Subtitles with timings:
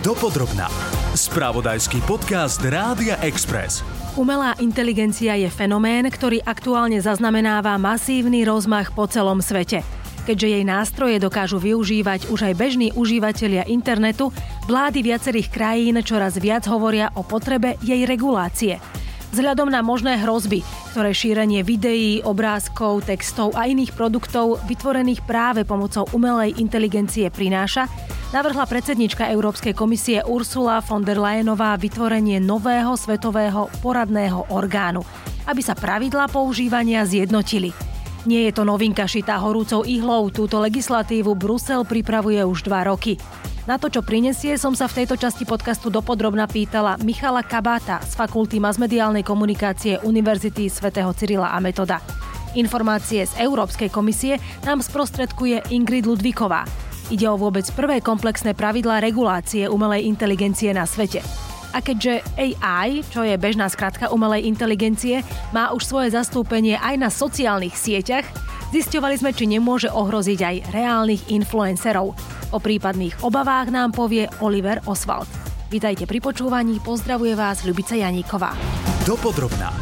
[0.00, 0.72] Dopodrobná.
[1.12, 3.84] Spravodajský podcast Rádia Express.
[4.16, 9.84] Umelá inteligencia je fenomén, ktorý aktuálne zaznamenáva masívny rozmach po celom svete.
[10.24, 14.32] Keďže jej nástroje dokážu využívať už aj bežní užívateľia internetu,
[14.64, 18.80] vlády viacerých krajín čoraz viac hovoria o potrebe jej regulácie.
[19.36, 20.64] Vzhľadom na možné hrozby,
[20.96, 27.84] ktoré šírenie videí, obrázkov, textov a iných produktov vytvorených práve pomocou umelej inteligencie prináša,
[28.30, 35.02] navrhla predsednička Európskej komisie Ursula von der Leyenová vytvorenie nového svetového poradného orgánu,
[35.50, 37.74] aby sa pravidlá používania zjednotili.
[38.28, 43.16] Nie je to novinka šitá horúcou ihlou, túto legislatívu Brusel pripravuje už dva roky.
[43.64, 48.12] Na to, čo prinesie, som sa v tejto časti podcastu dopodrobna pýtala Michala Kabáta z
[48.16, 52.00] Fakulty masmediálnej komunikácie Univerzity svätého Cyrila a Metoda.
[52.58, 56.89] Informácie z Európskej komisie nám sprostredkuje Ingrid Ludvíková.
[57.10, 61.20] Ide o vôbec prvé komplexné pravidlá regulácie umelej inteligencie na svete.
[61.70, 67.10] A keďže AI, čo je bežná skratka umelej inteligencie, má už svoje zastúpenie aj na
[67.10, 68.26] sociálnych sieťach,
[68.70, 72.14] Zisťovali sme, či nemôže ohroziť aj reálnych influencerov.
[72.54, 75.26] O prípadných obavách nám povie Oliver Oswald.
[75.74, 78.54] Vítajte pri počúvaní, pozdravuje vás Ľubica Janíková.
[79.02, 79.74] Dopodrobná.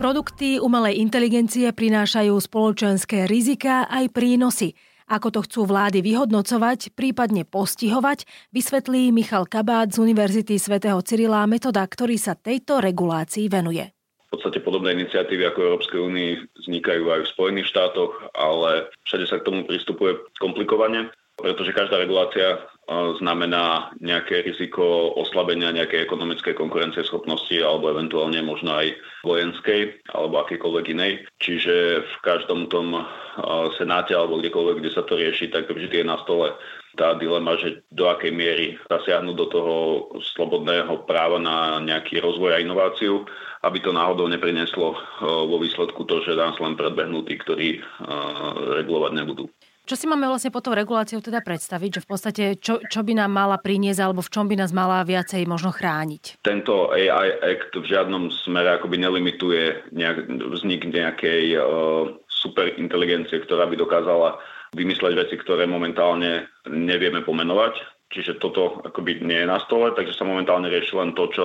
[0.00, 4.72] Produkty umelej inteligencie prinášajú spoločenské rizika aj prínosy.
[5.06, 11.86] Ako to chcú vlády vyhodnocovať, prípadne postihovať, vysvetlí Michal Kabát z Univerzity svätého Cyrila metoda,
[11.86, 13.86] ktorý sa tejto regulácii venuje.
[14.26, 19.38] V podstate podobné iniciatívy ako Európskej únii vznikajú aj v Spojených štátoch, ale všade sa
[19.38, 27.90] k tomu pristupuje komplikovane, pretože každá regulácia znamená nejaké riziko oslabenia nejakej ekonomickej konkurencieschopnosti alebo
[27.90, 28.94] eventuálne možno aj
[29.26, 31.12] vojenskej alebo akýkoľvek inej.
[31.42, 32.94] Čiže v každom tom
[33.74, 36.54] senáte alebo kdekoľvek, kde sa to rieši, tak vždy je na stole
[36.96, 39.74] tá dilema, že do akej miery zasiahnuť do toho
[40.32, 43.26] slobodného práva na nejaký rozvoj a inováciu,
[43.66, 47.82] aby to náhodou neprineslo vo výsledku to, že nás len predbehnú tí, ktorí
[48.80, 49.50] regulovať nebudú.
[49.86, 53.22] Čo si máme vlastne pod tou reguláciou teda predstaviť, že v podstate čo, čo by
[53.22, 56.42] nám mala priniesť alebo v čom by nás mala viacej možno chrániť?
[56.42, 63.78] Tento AI Act v žiadnom smere akoby nelimituje nejak, vznik nejakej uh, superinteligencie, ktorá by
[63.78, 64.42] dokázala
[64.74, 67.78] vymysleť veci, ktoré momentálne nevieme pomenovať.
[68.10, 71.44] Čiže toto akoby nie je na stole, takže sa momentálne rieši len to, čo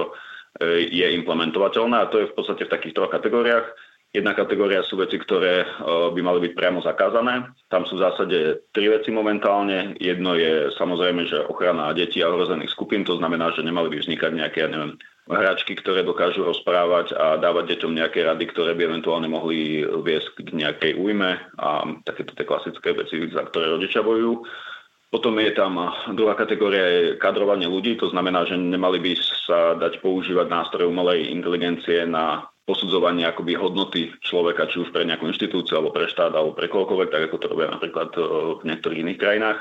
[0.62, 3.66] e, je implementovateľné a to je v podstate v takých troch kategóriách.
[4.12, 5.68] Jedna kategória sú veci, ktoré e,
[6.12, 7.48] by mali byť priamo zakázané.
[7.72, 8.38] Tam sú v zásade
[8.76, 9.96] tri veci momentálne.
[10.04, 14.32] Jedno je samozrejme, že ochrana detí a ohrozených skupín, to znamená, že nemali by vznikať
[14.36, 15.00] nejaké, ja neviem,
[15.32, 20.60] hračky, ktoré dokážu rozprávať a dávať deťom nejaké rady, ktoré by eventuálne mohli viesť k
[20.60, 24.44] nejakej újme a takéto tie klasické veci, za ktoré rodičia bojujú.
[25.12, 25.76] Potom je tam
[26.16, 29.12] druhá kategória je kadrovanie ľudí, to znamená, že nemali by
[29.48, 35.28] sa dať používať nástroje umelej inteligencie na posudzovanie akoby hodnoty človeka, či už pre nejakú
[35.28, 39.20] inštitúciu, alebo pre štát, alebo pre koľkoľvek, tak ako to robia napríklad v niektorých iných
[39.20, 39.60] krajinách.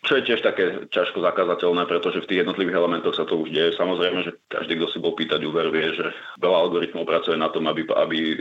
[0.00, 3.76] Čo je tiež také ťažko zakázateľné, pretože v tých jednotlivých elementoch sa to už deje.
[3.76, 7.68] Samozrejme, že každý, kto si bol pýtať Uber, vie, že veľa algoritmov pracuje na tom,
[7.68, 8.36] aby, aby e,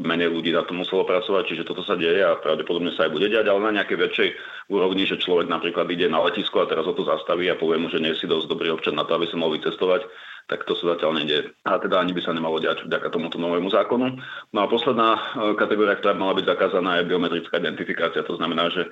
[0.00, 3.28] menej ľudí na to muselo pracovať, čiže toto sa deje a pravdepodobne sa aj bude
[3.28, 4.28] diať, ale na nejakej väčšej
[4.72, 7.92] úrovni, že človek napríklad ide na letisko a teraz ho to zastaví a povie mu,
[7.92, 10.08] že nie si dosť dobrý občan na to, aby sa mohol vycestovať,
[10.46, 11.42] tak to sa zatiaľ nedie.
[11.66, 14.14] A teda ani by sa nemalo diať vďaka tomuto novému zákonu.
[14.54, 15.20] No a posledná e,
[15.58, 18.22] kategória, ktorá mala byť zakázaná, je biometrická identifikácia.
[18.22, 18.90] To znamená, že e,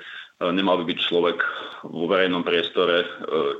[0.50, 1.38] nemal by byť človek
[1.86, 3.06] vo verejnom priestore e,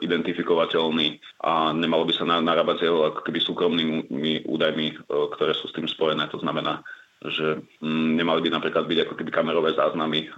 [0.02, 5.86] identifikovateľný a nemalo by sa narábať s jeho keby súkromnými údajmi, ktoré sú s tým
[5.86, 6.26] spojené.
[6.34, 6.82] To znamená,
[7.22, 10.28] že mm, nemali by napríklad byť ako keby kamerové záznamy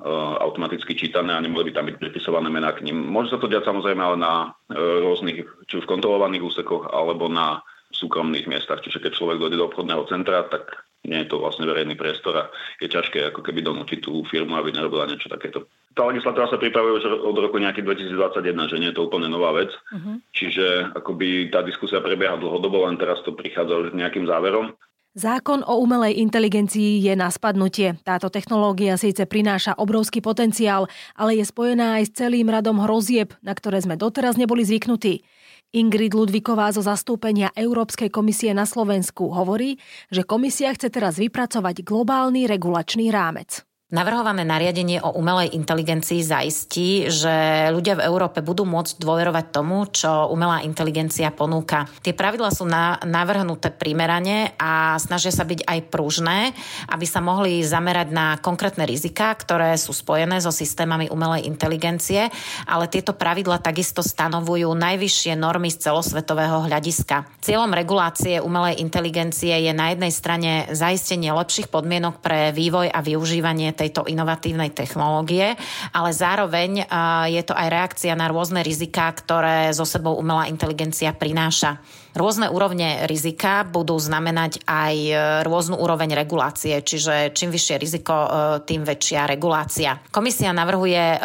[0.42, 3.00] automaticky čítané a nemali by tam byť pripisované mená k ním.
[3.00, 8.46] Môže sa to diať samozrejme ale na rôznych, či už kontrolovaných úsekoch, alebo na súkromných
[8.50, 8.84] miestach.
[8.84, 12.44] Čiže keď človek dojde do obchodného centra, tak nie je to vlastne verejný priestor a
[12.82, 15.70] je ťažké ako keby donútiť tú firmu, aby nerobila niečo takéto.
[15.94, 19.54] Tá legislatíva sa pripravuje už od roku nejaký 2021, že nie je to úplne nová
[19.56, 19.72] vec.
[19.72, 20.20] Uh-huh.
[20.34, 24.76] Čiže akoby tá diskusia prebieha dlhodobo, len teraz to prichádza už nejakým záverom.
[25.16, 27.96] Zákon o umelej inteligencii je na spadnutie.
[28.04, 33.56] Táto technológia síce prináša obrovský potenciál, ale je spojená aj s celým radom hrozieb, na
[33.56, 35.24] ktoré sme doteraz neboli zvyknutí.
[35.72, 39.80] Ingrid Ludviková zo zastúpenia Európskej komisie na Slovensku hovorí,
[40.12, 43.64] že komisia chce teraz vypracovať globálny regulačný rámec.
[43.86, 50.26] Navrhované nariadenie o umelej inteligencii zaistí, že ľudia v Európe budú môcť dôverovať tomu, čo
[50.26, 51.86] umelá inteligencia ponúka.
[52.02, 56.50] Tie pravidla sú na, navrhnuté primerane a snažia sa byť aj pružné,
[56.90, 62.26] aby sa mohli zamerať na konkrétne rizika, ktoré sú spojené so systémami umelej inteligencie,
[62.66, 67.38] ale tieto pravidla takisto stanovujú najvyššie normy z celosvetového hľadiska.
[67.38, 73.75] Cieľom regulácie umelej inteligencie je na jednej strane zaistenie lepších podmienok pre vývoj a využívanie
[73.76, 75.52] tejto inovatívnej technológie,
[75.92, 76.88] ale zároveň
[77.28, 81.78] je to aj reakcia na rôzne riziká, ktoré zo sebou umelá inteligencia prináša.
[82.16, 85.12] Rôzne úrovne rizika budú znamenať aj e,
[85.44, 88.28] rôznu úroveň regulácie, čiže čím vyššie riziko, e,
[88.64, 90.00] tým väčšia regulácia.
[90.08, 91.18] Komisia navrhuje e,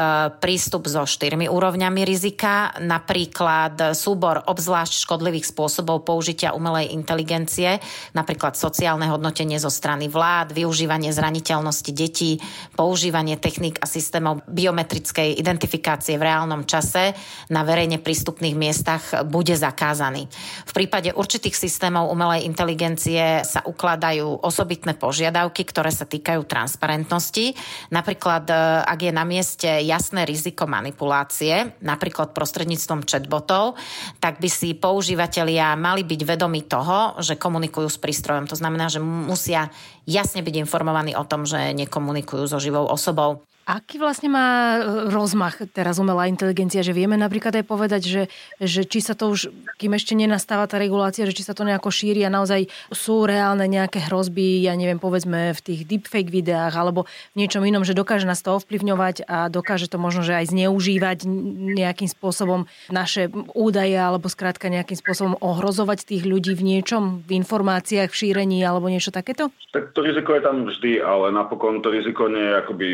[0.43, 7.79] prístup so štyrmi úrovňami rizika, napríklad súbor obzvlášť škodlivých spôsobov použitia umelej inteligencie,
[8.11, 12.43] napríklad sociálne hodnotenie zo strany vlád, využívanie zraniteľnosti detí,
[12.75, 17.15] používanie techník a systémov biometrickej identifikácie v reálnom čase
[17.47, 20.27] na verejne prístupných miestach bude zakázaný.
[20.67, 27.53] V prípade určitých systémov umelej inteligencie sa ukladajú osobitné požiadavky, ktoré sa týkajú transparentnosti.
[27.93, 28.55] Napríklad, e,
[28.89, 33.77] ak je na mieste jasné riziko manipulácie, napríklad prostredníctvom chatbotov,
[34.17, 38.49] tak by si používateľia mali byť vedomi toho, že komunikujú s prístrojom.
[38.49, 39.69] To znamená, že musia
[40.09, 43.45] jasne byť informovaní o tom, že nekomunikujú so živou osobou.
[43.69, 48.23] Aký vlastne má e, rozmach teraz umelá inteligencia, že vieme napríklad aj povedať, že,
[48.57, 51.93] že či sa to už, kým ešte nenastáva tá regulácia, že či sa to nejako
[51.93, 57.05] šíri a naozaj sú reálne nejaké hrozby, ja neviem, povedzme v tých deepfake videách alebo
[57.37, 61.29] v niečom inom, že dokáže nás to ovplyvňovať a dokáže to možno, že aj zneužívať
[61.77, 68.09] nejakým spôsobom naše údaje alebo skrátka nejakým spôsobom ohrozovať tých ľudí v niečom, v informáciách,
[68.09, 69.53] v šírení alebo niečo takéto?
[69.69, 72.87] Tak to riziko je tam vždy, ale napokon to riziko nie je akoby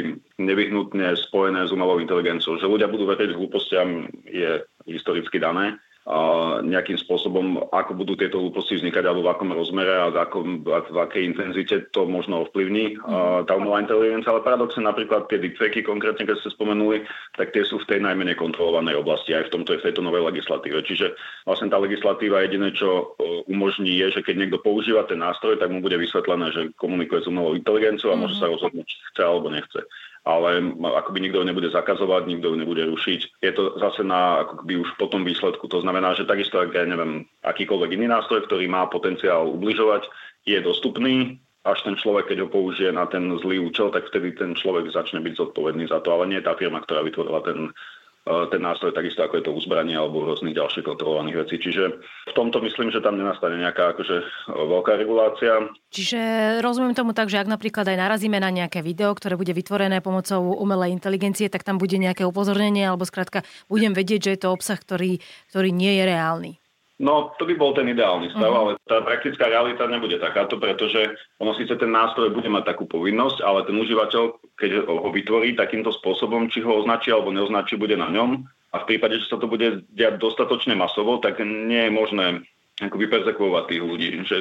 [0.57, 2.57] nevyhnutne spojené s umelou inteligenciou.
[2.57, 5.77] Že ľudia budú veriť hlúpostiam je historicky dané
[6.63, 10.97] nejakým spôsobom, ako budú tieto hlúposti vznikať alebo v akom rozmere a v, akom, v
[11.03, 13.43] akej intenzite to možno ovplyvní mm.
[13.43, 14.31] tá umelá inteligencia.
[14.31, 17.03] Ale paradoxne napríklad tie deepfakey, konkrétne keď ste spomenuli,
[17.35, 20.79] tak tie sú v tej najmenej kontrolovanej oblasti aj v tomto v tejto novej legislatíve.
[20.79, 21.11] Čiže
[21.43, 25.67] vlastne tá legislatíva jediné, čo e, umožní, je, že keď niekto používa ten nástroj, tak
[25.67, 28.21] mu bude vysvetlené, že komunikuje s umelou inteligenciou a mm.
[28.23, 29.83] môže sa rozhodnúť, či chce alebo nechce
[30.27, 33.39] ale akoby nikto ju nebude zakazovať, nikto ju nebude rušiť.
[33.39, 35.71] Je to zase na akoby už potom výsledku.
[35.71, 40.11] To znamená, že takisto, ak ja neviem, akýkoľvek iný nástroj, ktorý má potenciál ubližovať,
[40.43, 44.55] je dostupný, až ten človek, keď ho použije na ten zlý účel, tak vtedy ten
[44.55, 47.75] človek začne byť zodpovedný za to, ale nie tá firma, ktorá vytvorila ten
[48.51, 51.55] ten nástroj, takisto ako je to uzbranie alebo rôznych ďalších kontrolovaných vecí.
[51.63, 51.83] Čiže
[52.29, 54.15] v tomto myslím, že tam nenastane nejaká akože
[54.51, 55.71] veľká regulácia.
[55.89, 56.19] Čiže
[56.59, 60.53] rozumiem tomu tak, že ak napríklad aj narazíme na nejaké video, ktoré bude vytvorené pomocou
[60.59, 64.77] umelej inteligencie, tak tam bude nejaké upozornenie alebo skrátka budem vedieť, že je to obsah,
[64.77, 66.51] ktorý, ktorý nie je reálny.
[66.97, 68.61] No, to by bol ten ideálny stav, uh-huh.
[68.73, 73.45] ale tá praktická realita nebude takáto, pretože ono síce ten nástroj bude mať takú povinnosť,
[73.45, 74.23] ale ten užívateľ,
[74.57, 78.49] keď ho vytvorí takýmto spôsobom, či ho označí alebo neoznačí, bude na ňom.
[78.73, 82.25] A v prípade, že sa to bude diať dostatočne masovo, tak nie je možné
[82.81, 84.09] akoby perzekvovať tých ľudí.
[84.25, 84.37] Že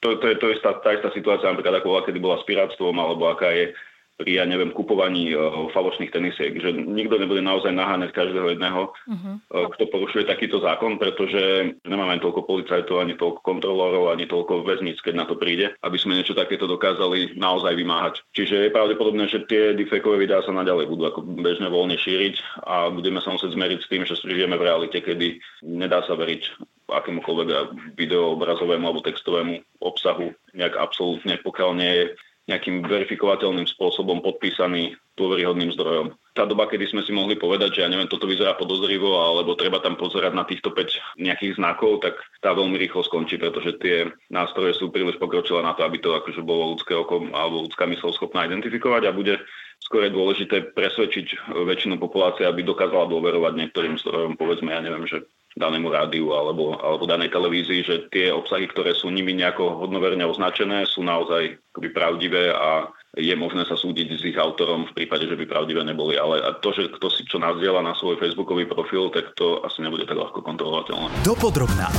[0.00, 2.96] to, to, je, to je tá, tá istá situácia, napríklad ako kedy bola s piráctvom,
[2.96, 3.76] alebo aká je
[4.20, 9.34] pri, ja neviem, kupovaní uh, falošných tenisiek, že nikto nebude naozaj naháňať každého jedného, uh-huh.
[9.40, 15.00] uh, kto porušuje takýto zákon, pretože nemáme toľko policajtov, ani toľko kontrolórov, ani toľko väzníc,
[15.00, 18.20] keď na to príde, aby sme niečo takéto dokázali naozaj vymáhať.
[18.36, 22.92] Čiže je pravdepodobné, že tie deepfakeové videá sa naďalej budú ako bežne voľne šíriť a
[22.92, 27.48] budeme sa musieť zmeriť s tým, že žijeme v realite, kedy nedá sa veriť akémukoľvek
[27.94, 32.04] video, obrazovému alebo textovému obsahu nejak absolútne, pokiaľ nie je
[32.48, 36.16] nejakým verifikovateľným spôsobom podpísaný dôveryhodným zdrojom.
[36.32, 39.82] Tá doba, kedy sme si mohli povedať, že ja neviem, toto vyzerá podozrivo, alebo treba
[39.82, 44.78] tam pozerať na týchto 5 nejakých znakov, tak tá veľmi rýchlo skončí, pretože tie nástroje
[44.78, 48.48] sú príliš pokročilé na to, aby to akože bolo ľudské oko alebo ľudská mysl schopná
[48.48, 49.36] identifikovať a bude
[49.80, 55.24] skôr dôležité presvedčiť väčšinu populácie, aby dokázala dôverovať niektorým zdrojom, povedzme, ja neviem, že
[55.60, 60.88] danému rádiu alebo, alebo danej televízii, že tie obsahy, ktoré sú nimi nejako hodnoverne označené,
[60.88, 62.88] sú naozaj akoby pravdivé a
[63.18, 66.16] je možné sa súdiť s ich autorom v prípade, že by pravdivé neboli.
[66.16, 69.82] Ale a to, že kto si čo nazdiela na svoj facebookový profil, tak to asi
[69.82, 71.26] nebude tak ľahko kontrolovateľné.
[71.26, 71.90] Dopodrobná.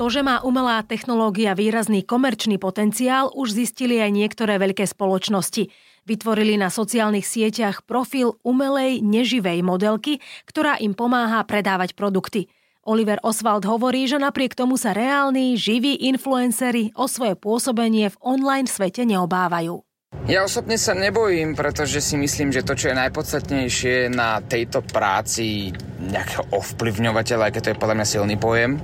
[0.00, 5.68] To, že má umelá technológia výrazný komerčný potenciál, už zistili aj niektoré veľké spoločnosti.
[6.10, 12.50] Vytvorili na sociálnych sieťach profil umelej neživej modelky, ktorá im pomáha predávať produkty.
[12.82, 18.66] Oliver Oswald hovorí, že napriek tomu sa reálni, živí influenceri o svoje pôsobenie v online
[18.66, 19.86] svete neobávajú.
[20.26, 25.70] Ja osobne sa nebojím, pretože si myslím, že to, čo je najpodstatnejšie na tejto práci
[26.00, 28.80] nejakého ovplyvňovateľa, aj keď to je podľa mňa silný pojem,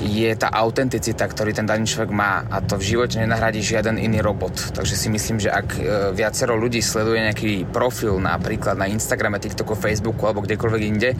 [0.00, 2.46] je tá autenticita, ktorý ten daný človek má.
[2.46, 4.72] A to v živote nenahradí žiaden iný robot.
[4.72, 5.80] Takže si myslím, že ak e,
[6.14, 11.10] viacero ľudí sleduje nejaký profil napríklad na Instagrame, TikToku, Facebooku alebo kdekoľvek inde,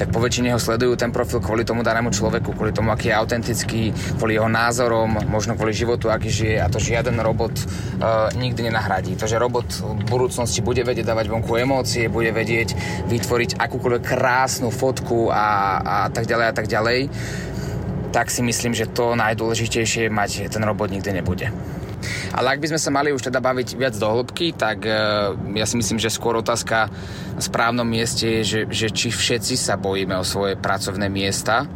[0.00, 3.14] tak po väčšine ho sledujú ten profil kvôli tomu danému človeku, kvôli tomu, aký je
[3.14, 3.82] autentický,
[4.16, 6.56] kvôli jeho názorom, možno kvôli životu, aký žije.
[6.64, 9.18] A to žiaden robot uh, nikdy nenahradí.
[9.18, 12.74] To, že robot v budúcnosti bude vedieť dávať vonku emócie, bude vedieť
[13.10, 17.10] vytvoriť akúkoľvek krásnu fotku a, a tak ďalej a tak ďalej,
[18.14, 21.50] tak si myslím, že to najdôležitejšie mať ten robot nikdy nebude.
[22.30, 25.66] Ale ak by sme sa mali už teda baviť viac do hĺbky, tak uh, ja
[25.66, 26.86] si myslím, že skôr otázka
[27.34, 31.66] na správnom mieste je, že, že či všetci sa bojíme o svoje pracovné miesta,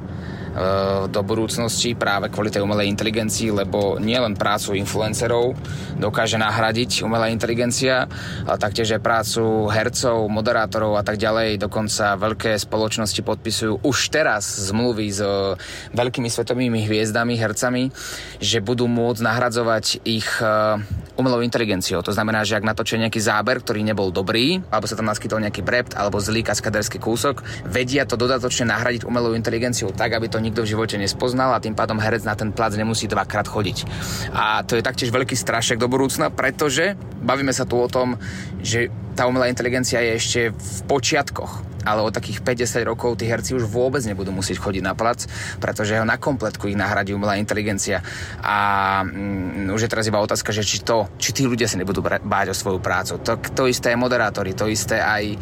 [1.08, 5.54] do budúcnosti práve kvôli tej umelej inteligencii, lebo nielen prácu influencerov
[5.98, 8.06] dokáže nahradiť umelá inteligencia,
[8.46, 11.62] ale taktiež aj prácu hercov, moderátorov a tak ďalej.
[11.62, 15.54] Dokonca veľké spoločnosti podpisujú už teraz zmluvy s eh,
[15.94, 17.90] veľkými svetovými hviezdami, hercami,
[18.38, 20.78] že budú môcť nahradzovať ich eh,
[21.18, 22.00] umelou inteligenciou.
[22.06, 25.66] To znamená, že ak natočia nejaký záber, ktorý nebol dobrý, alebo sa tam naskytol nejaký
[25.66, 30.64] brept alebo zlý kaskaderský kúsok, vedia to dodatočne nahradiť umelou inteligenciou tak, aby to nikto
[30.64, 33.84] v živote nespoznal a tým pádom herec na ten plac nemusí dvakrát chodiť.
[34.32, 38.16] A to je taktiež veľký strašek do budúcna, pretože bavíme sa tu o tom,
[38.64, 43.54] že tá umelá inteligencia je ešte v počiatkoch ale o takých 50 rokov tí herci
[43.54, 45.26] už vôbec nebudú musieť chodiť na plac,
[45.62, 48.02] pretože ho na kompletku ich nahradí umelá inteligencia.
[48.42, 52.02] A mm, už je teraz iba otázka, že či to, či tí ľudia sa nebudú
[52.02, 53.20] báť o svoju prácu.
[53.22, 55.36] To, to isté aj moderátori, to isté aj e,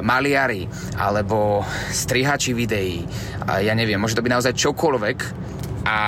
[0.00, 0.64] maliari,
[0.96, 3.04] alebo strihači videí.
[3.48, 5.18] A ja neviem, môže to byť naozaj čokoľvek,
[5.82, 5.98] a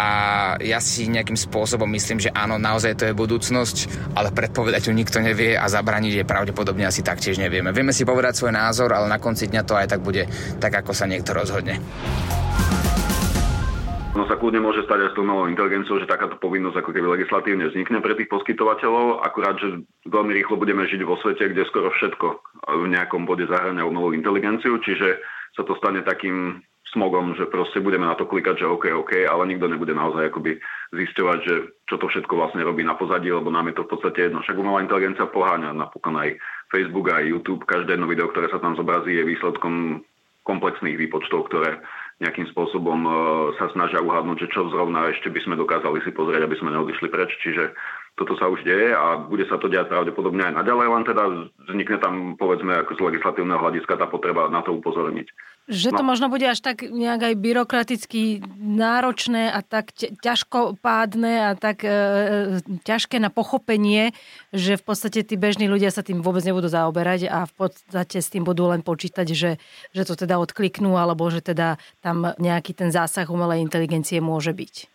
[0.63, 3.77] ja si nejakým spôsobom myslím, že áno, naozaj to je budúcnosť,
[4.15, 7.75] ale predpovedať ju nikto nevie a zabraniť je pravdepodobne asi taktiež nevieme.
[7.75, 10.31] Vieme si povedať svoj názor, ale na konci dňa to aj tak bude
[10.63, 11.83] tak, ako sa niekto rozhodne.
[14.15, 17.67] No sa kľudne môže stať aj s novou inteligenciou, že takáto povinnosť ako keby legislatívne
[17.67, 22.27] vznikne pre tých poskytovateľov, akurát, že veľmi rýchlo budeme žiť vo svete, kde skoro všetko
[22.79, 25.19] v nejakom bode zahrania umelú inteligenciu, čiže
[25.59, 26.63] sa to stane takým
[26.95, 30.63] smogom, že proste budeme na to klikať, že OK, OK, ale nikto nebude naozaj akoby
[30.95, 31.55] zisťovať, že
[31.91, 34.41] čo to všetko vlastne robí na pozadí, lebo nám je to v podstate jedno.
[34.41, 36.39] Však umelá inteligencia poháňa napokon aj
[36.71, 37.67] Facebook aj YouTube.
[37.67, 40.07] Každé jedno video, ktoré sa tam zobrazí, je výsledkom
[40.45, 41.81] komplexných výpočtov, ktoré
[42.23, 43.15] nejakým spôsobom uh,
[43.59, 47.11] sa snažia uhádnuť, že čo zrovna ešte by sme dokázali si pozrieť, aby sme neodišli
[47.11, 47.35] preč.
[47.43, 47.75] Čiže
[48.15, 51.23] toto sa už deje a bude sa to diať pravdepodobne aj naďalej, len teda
[51.67, 55.27] vznikne tam povedzme ako z legislatívneho hľadiska tá potreba na to upozorniť.
[55.65, 56.09] Že to no.
[56.13, 62.81] možno bude až tak nejak aj byrokraticky náročné a tak ťažkopádne a tak e, e,
[62.85, 64.13] ťažké na pochopenie,
[64.53, 68.29] že v podstate tí bežní ľudia sa tým vôbec nebudú zaoberať a v podstate s
[68.29, 69.57] tým budú len počítať, že,
[69.97, 74.93] že to teda odkliknú alebo že teda tam nejaký ten zásah umelej inteligencie môže byť.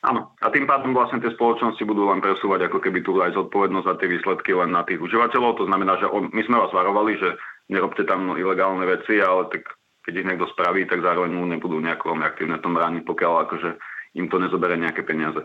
[0.00, 0.32] Áno.
[0.40, 3.94] A tým pádom vlastne tie spoločnosti budú len presúvať ako keby tu aj zodpovednosť za
[4.00, 5.60] tie výsledky len na tých užívateľov.
[5.60, 7.36] To znamená, že my sme vás varovali, že
[7.68, 9.68] nerobte tam ilegálne veci, ale tak
[10.04, 13.70] keď ich niekto spraví, tak zároveň mu nebudú nejako veľmi aktívne tom brániť, pokiaľ akože
[14.18, 15.38] im to nezoberie nejaké peniaze.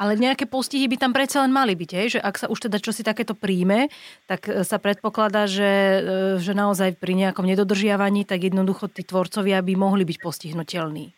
[0.00, 2.06] Ale nejaké postihy by tam predsa len mali byť, hej?
[2.16, 3.92] že ak sa už teda čosi takéto príjme,
[4.24, 6.00] tak e, sa predpokladá, že, e,
[6.40, 11.12] že naozaj pri nejakom nedodržiavaní, tak jednoducho tí tvorcovia by mohli byť postihnutelní.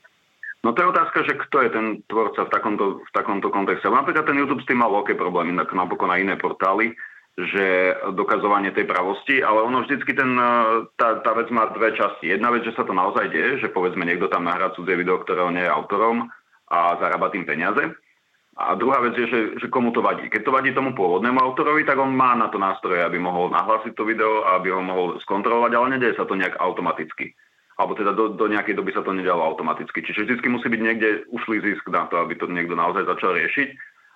[0.67, 3.87] No to je otázka, že kto je ten tvorca v takomto, v takomto kontexte.
[3.87, 6.97] Napríklad ten YouTube s tým mal veľké problémy, napokon aj iné portály
[7.35, 12.31] že dokazovanie tej pravosti, ale ono vždycky ten, e, tá, tá vec má dve časti.
[12.31, 15.51] Jedna vec, že sa to naozaj deje, že povedzme niekto tam nahrá cudzie video, ktorého
[15.51, 16.31] nie je autorom
[16.71, 17.91] a zarába tým peniaze.
[18.55, 20.31] A druhá vec je, že, že komu to vadí.
[20.31, 23.99] Keď to vadí tomu pôvodnému autorovi, tak on má na to nástroje, aby mohol nahlásiť
[23.99, 27.35] to video aby ho mohol skontrolovať, ale nedieje sa to nejak automaticky.
[27.75, 30.07] Alebo teda do, do nejakej doby sa to nedialo automaticky.
[30.07, 33.75] Čiže vždy musí byť niekde ušlý zisk na to, aby to niekto naozaj začal riešiť.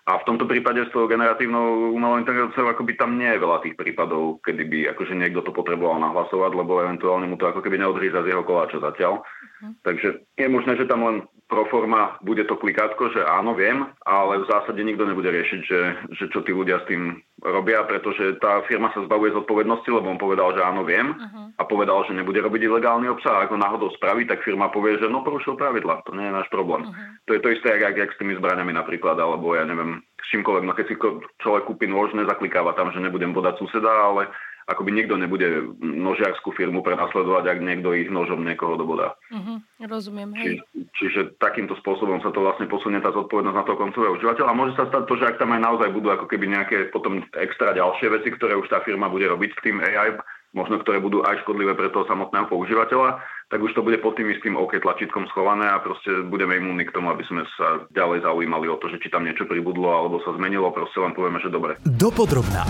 [0.08, 3.76] A v tomto prípade s tou generatívnou umelou inteligenciou akoby tam nie je veľa tých
[3.76, 8.24] prípadov, kedy by akože niekto to potreboval nahlasovať, lebo eventuálne mu to ako keby neodhríza
[8.24, 9.20] z jeho koláča zatiaľ.
[9.20, 9.76] Uh-huh.
[9.84, 14.44] Takže je možné, že tam len pro forma bude to klikátko, že áno, viem, ale
[14.44, 15.80] v zásade nikto nebude riešiť, že,
[16.12, 20.20] že čo tí ľudia s tým robia, pretože tá firma sa zbavuje zodpovednosti, lebo on
[20.20, 21.56] povedal, že áno, viem uh-huh.
[21.56, 23.40] a povedal, že nebude robiť ilegálny obsah.
[23.40, 26.48] A ako náhodou spraví, tak firma povie, že no porušil pravidla, to nie je náš
[26.52, 26.84] problém.
[26.84, 27.08] Uh-huh.
[27.26, 30.64] To je to isté, jak, jak s tými zbraniami napríklad, alebo ja neviem, s čímkoľvek.
[30.68, 30.94] No keď si
[31.40, 34.28] človek kúpi nôž, nezaklikáva tam, že nebudem bodať suseda, ale
[34.68, 39.16] akoby nikto nebude nožiarskú firmu prenasledovať, ak niekto ich nožom niekoho dobodá.
[39.32, 40.60] Uh-huh, rozumiem, hej.
[40.60, 44.50] Či, Čiže takýmto spôsobom sa to vlastne posunie tá zodpovednosť na toho koncového užívateľa.
[44.52, 47.24] A môže sa stať to, že ak tam aj naozaj budú ako keby nejaké potom
[47.40, 50.20] extra ďalšie veci, ktoré už tá firma bude robiť k tým AI,
[50.52, 54.28] možno ktoré budú aj škodlivé pre toho samotného používateľa, tak už to bude pod tým
[54.32, 58.68] istým OK tlačítkom schované a proste budeme imúnni k tomu, aby sme sa ďalej zaujímali
[58.68, 61.80] o to, že či tam niečo pribudlo alebo sa zmenilo, proste len povieme, že dobre.
[61.84, 62.64] Dopodrobná.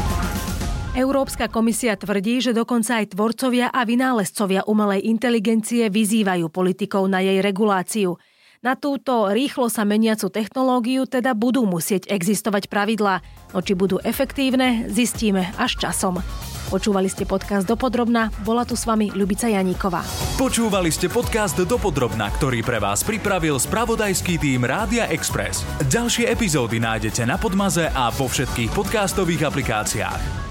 [0.99, 7.38] Európska komisia tvrdí, že dokonca aj tvorcovia a vynálezcovia umelej inteligencie vyzývajú politikov na jej
[7.38, 8.19] reguláciu.
[8.67, 13.23] Na túto rýchlo sa meniacu technológiu teda budú musieť existovať pravidlá,
[13.55, 16.19] no či budú efektívne, zistíme až časom.
[16.67, 20.02] Počúvali ste podcast Dopodrobna, bola tu s vami Ľubica Janíková.
[20.35, 25.62] Počúvali ste podcast Dopodrobna, ktorý pre vás pripravil spravodajský tým Rádia Express.
[25.87, 30.48] Ďalšie epizódy nájdete na Podmaze a vo všetkých podcastových aplikáciách.